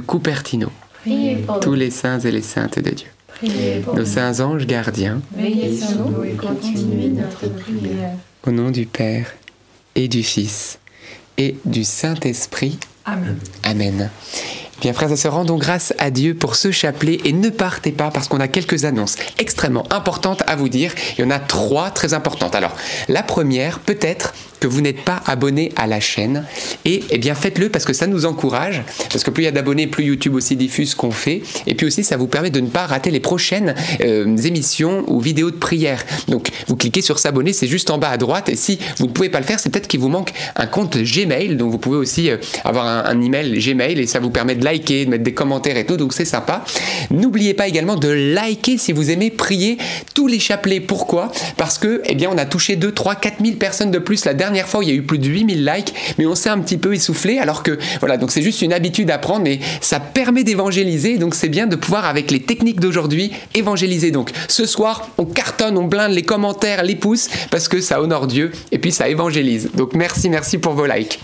Priez 1.01 1.35
pour 1.37 1.59
tous 1.59 1.73
les 1.73 1.91
saints 1.91 2.19
et 2.19 2.31
les 2.31 2.41
saintes 2.41 2.79
de 2.79 2.89
Dieu, 2.89 3.07
Priez 3.35 3.79
pour 3.81 3.95
nos 3.95 4.05
saints 4.05 4.39
anges 4.39 4.65
gardiens, 4.65 5.21
Veillez 5.35 5.77
sur 5.77 6.09
nous 6.09 6.23
et 6.23 6.31
continuez 6.31 7.09
notre 7.09 7.47
prière. 7.49 8.11
au 8.47 8.51
nom 8.51 8.71
du 8.71 8.85
Père 8.85 9.27
et 9.95 10.07
du 10.07 10.23
Fils 10.23 10.79
et 11.37 11.55
du 11.65 11.83
Saint-Esprit. 11.83 12.79
Amen. 13.05 13.37
Amen. 13.63 14.09
Bien, 14.81 14.91
frères 14.91 15.11
et 15.11 15.15
sœurs, 15.15 15.33
rendons 15.33 15.57
grâce 15.57 15.93
à 15.99 16.11
Dieu 16.11 16.33
pour 16.33 16.55
ce 16.55 16.69
chapelet 16.71 17.19
et 17.23 17.31
ne 17.31 17.49
partez 17.49 17.91
pas 17.91 18.11
parce 18.11 18.27
qu'on 18.27 18.41
a 18.41 18.49
quelques 18.49 18.83
annonces 18.83 19.15
extrêmement 19.39 19.85
importantes 19.91 20.43
à 20.47 20.57
vous 20.57 20.67
dire. 20.67 20.93
Il 21.17 21.21
y 21.21 21.23
en 21.23 21.31
a 21.31 21.39
trois 21.39 21.91
très 21.91 22.13
importantes. 22.13 22.55
Alors, 22.55 22.75
la 23.07 23.23
première, 23.23 23.79
peut-être 23.79 24.33
que 24.59 24.67
vous 24.67 24.81
n'êtes 24.81 25.01
pas 25.01 25.21
abonné 25.25 25.71
à 25.75 25.87
la 25.87 25.99
chaîne 25.99 26.45
et 26.85 27.03
eh 27.09 27.17
bien 27.17 27.35
faites-le 27.35 27.69
parce 27.69 27.85
que 27.85 27.93
ça 27.93 28.07
nous 28.07 28.25
encourage 28.25 28.81
parce 29.11 29.23
que 29.23 29.29
plus 29.29 29.43
il 29.43 29.45
y 29.45 29.49
a 29.49 29.51
d'abonnés 29.51 29.87
plus 29.87 30.05
YouTube 30.05 30.35
aussi 30.35 30.55
diffuse 30.55 30.95
qu'on 30.95 31.11
fait 31.11 31.41
et 31.67 31.75
puis 31.75 31.85
aussi 31.85 32.03
ça 32.03 32.17
vous 32.17 32.27
permet 32.27 32.49
de 32.49 32.59
ne 32.59 32.67
pas 32.67 32.85
rater 32.85 33.11
les 33.11 33.19
prochaines 33.19 33.75
euh, 34.01 34.35
émissions 34.37 35.03
ou 35.07 35.19
vidéos 35.19 35.51
de 35.51 35.57
prière 35.57 36.03
donc 36.29 36.49
vous 36.67 36.75
cliquez 36.75 37.01
sur 37.01 37.19
s'abonner 37.19 37.53
c'est 37.53 37.67
juste 37.67 37.89
en 37.89 37.97
bas 37.97 38.09
à 38.09 38.17
droite 38.17 38.49
et 38.49 38.55
si 38.55 38.79
vous 38.97 39.07
ne 39.07 39.11
pouvez 39.11 39.29
pas 39.29 39.39
le 39.39 39.45
faire 39.45 39.59
c'est 39.59 39.69
peut-être 39.69 39.87
qu'il 39.87 39.99
vous 39.99 40.09
manque 40.09 40.33
un 40.55 40.67
compte 40.67 40.97
Gmail 40.97 41.57
donc 41.57 41.71
vous 41.71 41.77
pouvez 41.77 41.97
aussi 41.97 42.29
euh, 42.29 42.37
avoir 42.63 43.05
un 43.05 43.21
email 43.21 43.59
Gmail 43.59 43.99
et 43.99 44.07
ça 44.07 44.19
vous 44.19 44.31
permet 44.31 44.55
de 44.55 44.64
liker 44.65 45.05
de 45.05 45.11
mettre 45.11 45.23
des 45.23 45.33
commentaires 45.33 45.77
et 45.77 45.85
tout 45.85 45.97
donc 45.97 46.13
c'est 46.13 46.25
sympa 46.25 46.65
n'oubliez 47.09 47.53
pas 47.53 47.67
également 47.67 47.95
de 47.95 48.09
liker 48.09 48.77
si 48.77 48.91
vous 48.91 49.09
aimez 49.11 49.31
prier 49.31 49.77
tous 50.13 50.27
les 50.27 50.39
chapelets 50.39 50.79
pourquoi? 50.79 51.31
Parce 51.57 51.77
que 51.77 52.01
eh 52.05 52.15
bien 52.15 52.29
on 52.31 52.37
a 52.37 52.45
touché 52.45 52.75
2 52.75 52.91
3 52.91 53.15
4 53.15 53.35
000 53.43 53.57
personnes 53.57 53.91
de 53.91 53.99
plus 53.99 54.25
la 54.25 54.33
dernière 54.33 54.67
fois 54.67 54.79
où 54.79 54.83
il 54.83 54.89
y 54.89 54.91
a 54.91 54.95
eu 54.95 55.03
plus 55.03 55.19
de 55.19 55.27
8000 55.27 55.65
likes, 55.65 55.93
mais 56.17 56.25
on 56.25 56.35
s'est 56.35 56.49
un 56.49 56.59
petit 56.59 56.77
peu 56.77 56.93
essoufflé, 56.93 57.39
alors 57.39 57.63
que 57.63 57.77
voilà, 57.99 58.17
donc 58.17 58.31
c'est 58.31 58.41
juste 58.41 58.61
une 58.61 58.73
habitude 58.73 59.11
à 59.11 59.17
prendre, 59.17 59.43
mais 59.43 59.59
ça 59.81 59.99
permet 59.99 60.43
d'évangéliser, 60.43 61.17
donc 61.17 61.35
c'est 61.35 61.49
bien 61.49 61.67
de 61.67 61.75
pouvoir, 61.75 62.05
avec 62.05 62.31
les 62.31 62.41
techniques 62.41 62.79
d'aujourd'hui, 62.79 63.31
évangéliser. 63.53 64.11
Donc 64.11 64.31
ce 64.47 64.65
soir, 64.65 65.09
on 65.17 65.25
cartonne, 65.25 65.77
on 65.77 65.85
blinde 65.85 66.13
les 66.13 66.23
commentaires, 66.23 66.83
les 66.83 66.95
pouces, 66.95 67.29
parce 67.51 67.67
que 67.67 67.81
ça 67.81 68.01
honore 68.01 68.27
Dieu, 68.27 68.51
et 68.71 68.77
puis 68.77 68.91
ça 68.91 69.07
évangélise. 69.09 69.69
Donc 69.75 69.93
merci, 69.93 70.29
merci 70.29 70.57
pour 70.57 70.73
vos 70.73 70.85
likes. 70.85 71.19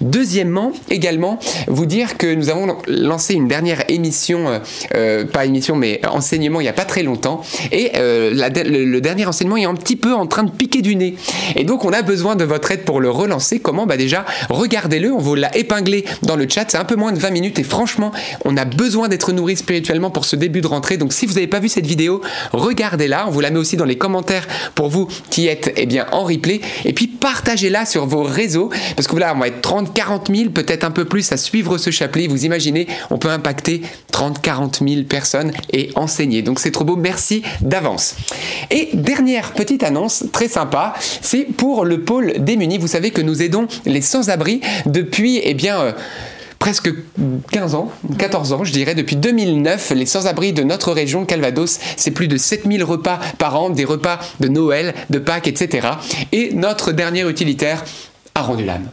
Deuxièmement, 0.00 0.72
également, 0.90 1.38
vous 1.68 1.86
dire 1.86 2.16
que 2.16 2.34
nous 2.34 2.50
avons 2.50 2.75
lancé 2.86 3.34
une 3.34 3.48
dernière 3.48 3.84
émission, 3.88 4.48
euh, 4.48 4.58
euh, 4.94 5.24
pas 5.24 5.44
émission, 5.44 5.76
mais 5.76 6.00
enseignement 6.06 6.60
il 6.60 6.64
n'y 6.64 6.68
a 6.68 6.74
pas 6.74 6.84
très 6.84 7.02
longtemps, 7.02 7.42
et 7.72 7.92
euh, 7.96 8.30
le 8.32 9.00
dernier 9.00 9.26
enseignement 9.26 9.56
est 9.56 9.64
un 9.64 9.74
petit 9.74 9.96
peu 9.96 10.12
en 10.14 10.26
train 10.26 10.42
de 10.42 10.50
piquer 10.50 10.82
du 10.82 10.96
nez. 10.96 11.16
Et 11.56 11.64
donc 11.64 11.84
on 11.84 11.92
a 11.92 12.02
besoin 12.02 12.36
de 12.36 12.44
votre 12.44 12.70
aide 12.70 12.84
pour 12.84 13.00
le 13.00 13.10
relancer. 13.10 13.58
Comment? 13.58 13.86
Bah 13.86 13.96
déjà, 13.96 14.24
regardez-le, 14.50 15.12
on 15.12 15.18
vous 15.18 15.34
l'a 15.34 15.56
épinglé 15.56 16.04
dans 16.22 16.36
le 16.36 16.46
chat, 16.48 16.66
c'est 16.68 16.78
un 16.78 16.84
peu 16.84 16.96
moins 16.96 17.12
de 17.12 17.18
20 17.18 17.30
minutes 17.30 17.58
et 17.58 17.64
franchement, 17.64 18.12
on 18.44 18.56
a 18.56 18.64
besoin 18.64 19.08
d'être 19.08 19.32
nourri 19.32 19.56
spirituellement 19.56 20.10
pour 20.10 20.24
ce 20.24 20.36
début 20.36 20.60
de 20.60 20.66
rentrée. 20.66 20.96
Donc 20.96 21.12
si 21.12 21.26
vous 21.26 21.34
n'avez 21.34 21.46
pas 21.46 21.60
vu 21.60 21.68
cette 21.68 21.86
vidéo, 21.86 22.20
regardez-la, 22.52 23.26
on 23.28 23.30
vous 23.30 23.40
la 23.40 23.50
met 23.50 23.58
aussi 23.58 23.76
dans 23.76 23.84
les 23.84 23.98
commentaires 23.98 24.46
pour 24.74 24.88
vous 24.88 25.08
qui 25.30 25.46
êtes 25.46 25.72
eh 25.76 25.86
bien 25.86 26.06
en 26.12 26.24
replay 26.24 26.60
et 26.84 26.92
puis 26.92 27.06
partagez-la 27.06 27.86
sur 27.86 28.06
vos 28.06 28.22
réseaux 28.22 28.70
parce 28.94 29.08
que 29.08 29.16
là, 29.16 29.32
on 29.34 29.38
va 29.38 29.48
être 29.48 29.60
30 29.60 29.94
40 29.94 30.34
000, 30.34 30.50
peut-être 30.50 30.84
un 30.84 30.90
peu 30.90 31.04
plus 31.04 31.32
à 31.32 31.36
suivre 31.36 31.78
ce 31.78 31.90
chapelet. 31.90 32.26
Vous 32.26 32.44
imaginez, 32.44 32.65
on 33.10 33.18
peut 33.18 33.30
impacter 33.30 33.82
30 34.12 34.40
40 34.40 34.82
000 34.86 35.02
personnes 35.02 35.52
et 35.72 35.90
enseigner. 35.94 36.42
Donc 36.42 36.58
c'est 36.60 36.70
trop 36.70 36.84
beau, 36.84 36.96
merci 36.96 37.42
d'avance. 37.60 38.16
Et 38.70 38.90
dernière 38.94 39.52
petite 39.52 39.82
annonce 39.82 40.24
très 40.32 40.48
sympa, 40.48 40.94
c'est 41.20 41.44
pour 41.44 41.84
le 41.84 42.00
pôle 42.00 42.34
démunis. 42.38 42.78
Vous 42.78 42.86
savez 42.86 43.10
que 43.10 43.20
nous 43.20 43.42
aidons 43.42 43.66
les 43.84 44.00
sans-abri 44.00 44.60
depuis, 44.86 45.40
eh 45.42 45.54
bien, 45.54 45.80
euh, 45.80 45.92
presque 46.58 46.90
15 47.52 47.74
ans, 47.74 47.90
14 48.18 48.52
ans, 48.52 48.64
je 48.64 48.72
dirais, 48.72 48.94
depuis 48.94 49.16
2009, 49.16 49.92
les 49.94 50.06
sans-abri 50.06 50.52
de 50.52 50.62
notre 50.62 50.92
région 50.92 51.24
Calvados, 51.24 51.78
c'est 51.96 52.10
plus 52.10 52.28
de 52.28 52.36
7000 52.36 52.82
repas 52.84 53.20
par 53.38 53.60
an, 53.60 53.70
des 53.70 53.84
repas 53.84 54.18
de 54.40 54.48
Noël, 54.48 54.94
de 55.10 55.18
Pâques, 55.18 55.48
etc. 55.48 55.88
Et 56.32 56.52
notre 56.54 56.92
dernier 56.92 57.28
utilitaire 57.28 57.84
a 58.34 58.42
rendu 58.42 58.64
l'âme. 58.64 58.88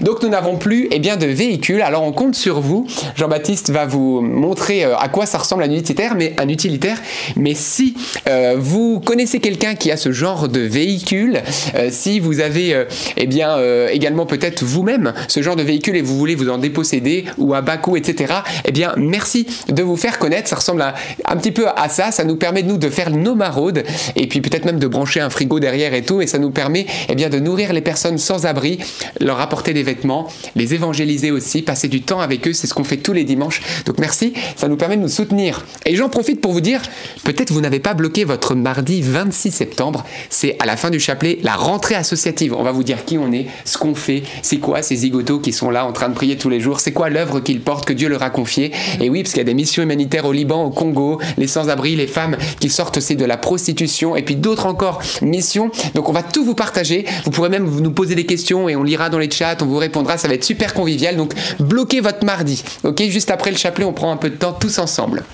Donc 0.00 0.22
nous 0.22 0.28
n'avons 0.28 0.56
plus 0.56 0.88
eh 0.90 0.98
bien, 0.98 1.16
de 1.16 1.26
véhicule. 1.26 1.82
Alors 1.82 2.02
on 2.02 2.12
compte 2.12 2.34
sur 2.34 2.60
vous. 2.60 2.86
Jean-Baptiste 3.16 3.70
va 3.70 3.86
vous 3.86 4.20
montrer 4.20 4.84
euh, 4.84 4.96
à 4.96 5.08
quoi 5.08 5.26
ça 5.26 5.38
ressemble 5.38 5.62
un 5.62 5.70
utilitaire, 5.70 6.14
mais 6.14 6.34
un 6.38 6.48
utilitaire. 6.48 6.98
Mais 7.36 7.54
si 7.54 7.94
euh, 8.28 8.56
vous 8.58 9.00
connaissez 9.00 9.40
quelqu'un 9.40 9.74
qui 9.74 9.90
a 9.90 9.96
ce 9.96 10.12
genre 10.12 10.48
de 10.48 10.60
véhicule, 10.60 11.42
euh, 11.74 11.88
si 11.90 12.20
vous 12.20 12.40
avez 12.40 12.84
eh 13.16 13.26
bien 13.26 13.56
également 13.90 14.26
peut-être 14.26 14.62
vous-même 14.62 15.12
ce 15.28 15.42
genre 15.42 15.56
de 15.56 15.62
véhicule 15.62 15.96
et 15.96 16.02
vous 16.02 16.16
voulez 16.16 16.34
vous 16.34 16.48
en 16.48 16.58
déposséder 16.58 17.24
ou 17.38 17.54
à 17.54 17.60
bas 17.60 17.76
coût, 17.76 17.96
etc. 17.96 18.34
Eh 18.64 18.72
bien 18.72 18.92
merci 18.96 19.46
de 19.68 19.82
vous 19.82 19.96
faire 19.96 20.18
connaître. 20.18 20.48
Ça 20.48 20.56
ressemble 20.56 20.82
un 20.82 21.36
petit 21.36 21.52
peu 21.52 21.66
à 21.68 21.88
ça. 21.88 22.10
Ça 22.10 22.24
nous 22.24 22.36
permet 22.36 22.62
de 22.62 22.68
nous 22.68 22.78
de 22.78 22.90
faire 22.90 23.10
nos 23.10 23.34
maraudes 23.34 23.84
et 24.16 24.26
puis 24.26 24.40
peut-être 24.40 24.64
même 24.64 24.78
de 24.78 24.86
brancher 24.86 25.20
un 25.20 25.30
frigo 25.30 25.60
derrière 25.60 25.94
et 25.94 26.02
tout. 26.02 26.20
Et 26.20 26.26
ça 26.26 26.38
nous 26.38 26.50
permet 26.50 26.86
eh 27.08 27.14
bien 27.14 27.28
de 27.28 27.38
nourrir 27.38 27.72
les 27.72 27.80
personnes 27.80 28.18
sans 28.18 28.46
abri, 28.46 28.78
leur 29.20 29.40
apporter 29.40 29.57
des 29.62 29.82
vêtements, 29.82 30.28
les 30.56 30.74
évangéliser 30.74 31.30
aussi, 31.30 31.62
passer 31.62 31.88
du 31.88 32.02
temps 32.02 32.20
avec 32.20 32.46
eux. 32.46 32.52
C'est 32.52 32.66
ce 32.66 32.74
qu'on 32.74 32.84
fait 32.84 32.96
tous 32.96 33.12
les 33.12 33.24
dimanches. 33.24 33.60
Donc 33.86 33.98
merci, 33.98 34.32
ça 34.56 34.68
nous 34.68 34.76
permet 34.76 34.96
de 34.96 35.02
nous 35.02 35.08
soutenir. 35.08 35.64
Et 35.86 35.96
j'en 35.96 36.08
profite 36.08 36.40
pour 36.40 36.52
vous 36.52 36.60
dire, 36.60 36.82
peut-être 37.24 37.52
vous 37.52 37.60
n'avez 37.60 37.80
pas 37.80 37.94
bloqué 37.94 38.24
votre 38.24 38.54
mardi 38.54 39.02
26 39.02 39.50
septembre. 39.50 40.04
C'est 40.30 40.56
à 40.60 40.66
la 40.66 40.76
fin 40.76 40.90
du 40.90 41.00
chapelet, 41.00 41.38
la 41.42 41.54
rentrée 41.54 41.94
associative. 41.94 42.54
On 42.54 42.62
va 42.62 42.72
vous 42.72 42.84
dire 42.84 43.04
qui 43.04 43.18
on 43.18 43.32
est, 43.32 43.46
ce 43.64 43.78
qu'on 43.78 43.94
fait, 43.94 44.22
c'est 44.42 44.58
quoi 44.58 44.82
ces 44.82 44.96
zigotos 44.96 45.40
qui 45.40 45.52
sont 45.52 45.70
là 45.70 45.86
en 45.86 45.92
train 45.92 46.08
de 46.08 46.14
prier 46.14 46.36
tous 46.36 46.48
les 46.48 46.60
jours, 46.60 46.80
c'est 46.80 46.92
quoi 46.92 47.10
l'œuvre 47.10 47.40
qu'ils 47.40 47.60
portent, 47.60 47.84
que 47.84 47.92
Dieu 47.92 48.08
leur 48.08 48.22
a 48.22 48.30
confiée. 48.30 48.72
Et 49.00 49.10
oui, 49.10 49.22
parce 49.22 49.32
qu'il 49.32 49.40
y 49.40 49.42
a 49.42 49.44
des 49.44 49.54
missions 49.54 49.82
humanitaires 49.82 50.24
au 50.24 50.32
Liban, 50.32 50.64
au 50.64 50.70
Congo, 50.70 51.20
les 51.36 51.46
sans-abri, 51.46 51.96
les 51.96 52.06
femmes 52.06 52.36
qui 52.60 52.70
sortent 52.70 52.98
aussi 52.98 53.16
de 53.16 53.24
la 53.24 53.36
prostitution, 53.36 54.16
et 54.16 54.22
puis 54.22 54.36
d'autres 54.36 54.66
encore 54.66 55.00
missions. 55.22 55.70
Donc 55.94 56.08
on 56.08 56.12
va 56.12 56.22
tout 56.22 56.44
vous 56.44 56.54
partager. 56.54 57.04
Vous 57.24 57.30
pourrez 57.30 57.48
même 57.48 57.68
nous 57.80 57.90
poser 57.90 58.14
des 58.14 58.26
questions 58.26 58.68
et 58.68 58.76
on 58.76 58.82
lira 58.82 59.10
dans 59.10 59.18
les 59.18 59.30
chats, 59.30 59.47
on 59.60 59.66
vous 59.66 59.78
répondra. 59.78 60.18
Ça 60.18 60.28
va 60.28 60.34
être 60.34 60.44
super 60.44 60.74
convivial. 60.74 61.16
Donc 61.16 61.32
bloquez 61.58 62.00
votre 62.00 62.24
mardi. 62.24 62.62
Ok, 62.84 63.02
juste 63.04 63.30
après 63.30 63.50
le 63.50 63.56
chapelet, 63.56 63.84
on 63.84 63.92
prend 63.92 64.12
un 64.12 64.16
peu 64.16 64.30
de 64.30 64.36
temps 64.36 64.52
tous 64.52 64.78
ensemble. 64.78 65.24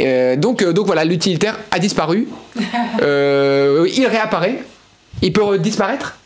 Euh, 0.00 0.36
donc, 0.36 0.62
euh, 0.62 0.72
donc 0.72 0.86
voilà, 0.86 1.04
l'utilitaire 1.04 1.58
a 1.70 1.78
disparu. 1.78 2.28
Euh, 3.02 3.88
il 3.94 4.06
réapparaît. 4.06 4.62
Il 5.22 5.32
peut 5.32 5.58
disparaître? 5.58 6.16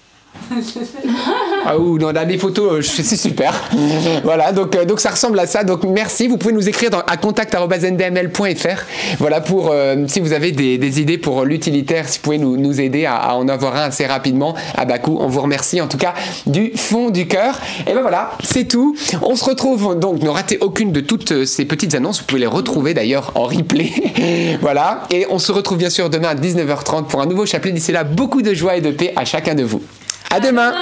ah 1.66 1.78
ou 1.78 1.99
on 2.01 2.14
a 2.14 2.24
des 2.24 2.39
photos, 2.39 2.72
euh, 2.72 2.83
c'est 2.83 3.16
super. 3.16 3.55
voilà, 4.24 4.53
donc, 4.53 4.74
euh, 4.74 4.85
donc 4.85 5.01
ça 5.01 5.11
ressemble 5.11 5.39
à 5.39 5.47
ça. 5.47 5.64
Donc 5.64 5.85
merci, 5.85 6.28
vous 6.28 6.39
pouvez 6.39 6.53
nous 6.53 6.68
écrire 6.68 6.91
à 7.07 7.16
contact.ndml.fr. 7.16 9.16
Voilà 9.18 9.41
pour 9.41 9.70
euh, 9.70 10.05
si 10.09 10.20
vous 10.20 10.33
avez 10.33 10.53
des, 10.53 11.01
idées 11.01 11.18
pour 11.18 11.45
l'utilitaire, 11.45 12.09
si 12.09 12.18
vous 12.18 12.22
pouvez 12.22 12.39
nous, 12.39 12.81
aider 12.81 13.07
à, 13.07 13.37
en 13.37 13.49
avoir 13.49 13.76
un 13.76 13.83
assez 13.83 14.07
rapidement 14.07 14.55
à 14.76 14.85
Bakou. 14.85 15.18
On 15.20 15.28
vous 15.28 15.41
remercie 15.41 15.81
en 15.81 15.89
tout 15.89 15.99
cas 15.99 16.14
du 16.47 16.72
fond 16.74 17.11
du 17.11 17.26
cœur. 17.26 17.59
Et 17.87 17.93
ben 17.93 18.03
voilà, 18.03 18.33
c'est 18.43 18.66
tout. 18.66 18.97
On 19.22 19.37
se 19.37 19.45
retrouve 19.45 19.99
donc, 19.99 20.22
ne 20.22 20.28
ratez 20.28 20.59
aucune 20.61 20.93
de 20.93 21.01
toutes 21.01 21.45
ces 21.45 21.64
petites 21.64 21.95
annonces. 21.95 22.20
Vous 22.20 22.26
pouvez 22.26 22.41
les 22.41 22.47
retrouver 22.47 22.95
d'ailleurs 22.95 23.33
en 23.35 23.45
replay. 23.45 23.93
voilà, 24.61 25.05
et 25.11 25.26
on 25.31 25.39
se 25.39 25.53
retrouve 25.53 25.78
bien 25.78 25.91
sûr 25.91 26.11
demain 26.11 26.28
à 26.28 26.35
19h30 26.35 27.07
pour 27.07 27.20
un 27.20 27.26
nouveau 27.26 27.47
chapelet. 27.47 27.72
D'ici 27.72 27.93
là, 27.93 28.05
beaucoup 28.05 28.43
de 28.43 28.55
joie 28.55 28.76
et 28.76 28.81
de 28.81 28.91
paix 28.91 29.12
à 29.16 29.24
chacun 29.24 29.55
de 29.55 29.62
vous. 29.62 29.83
À 30.31 30.39
demain. 30.39 30.72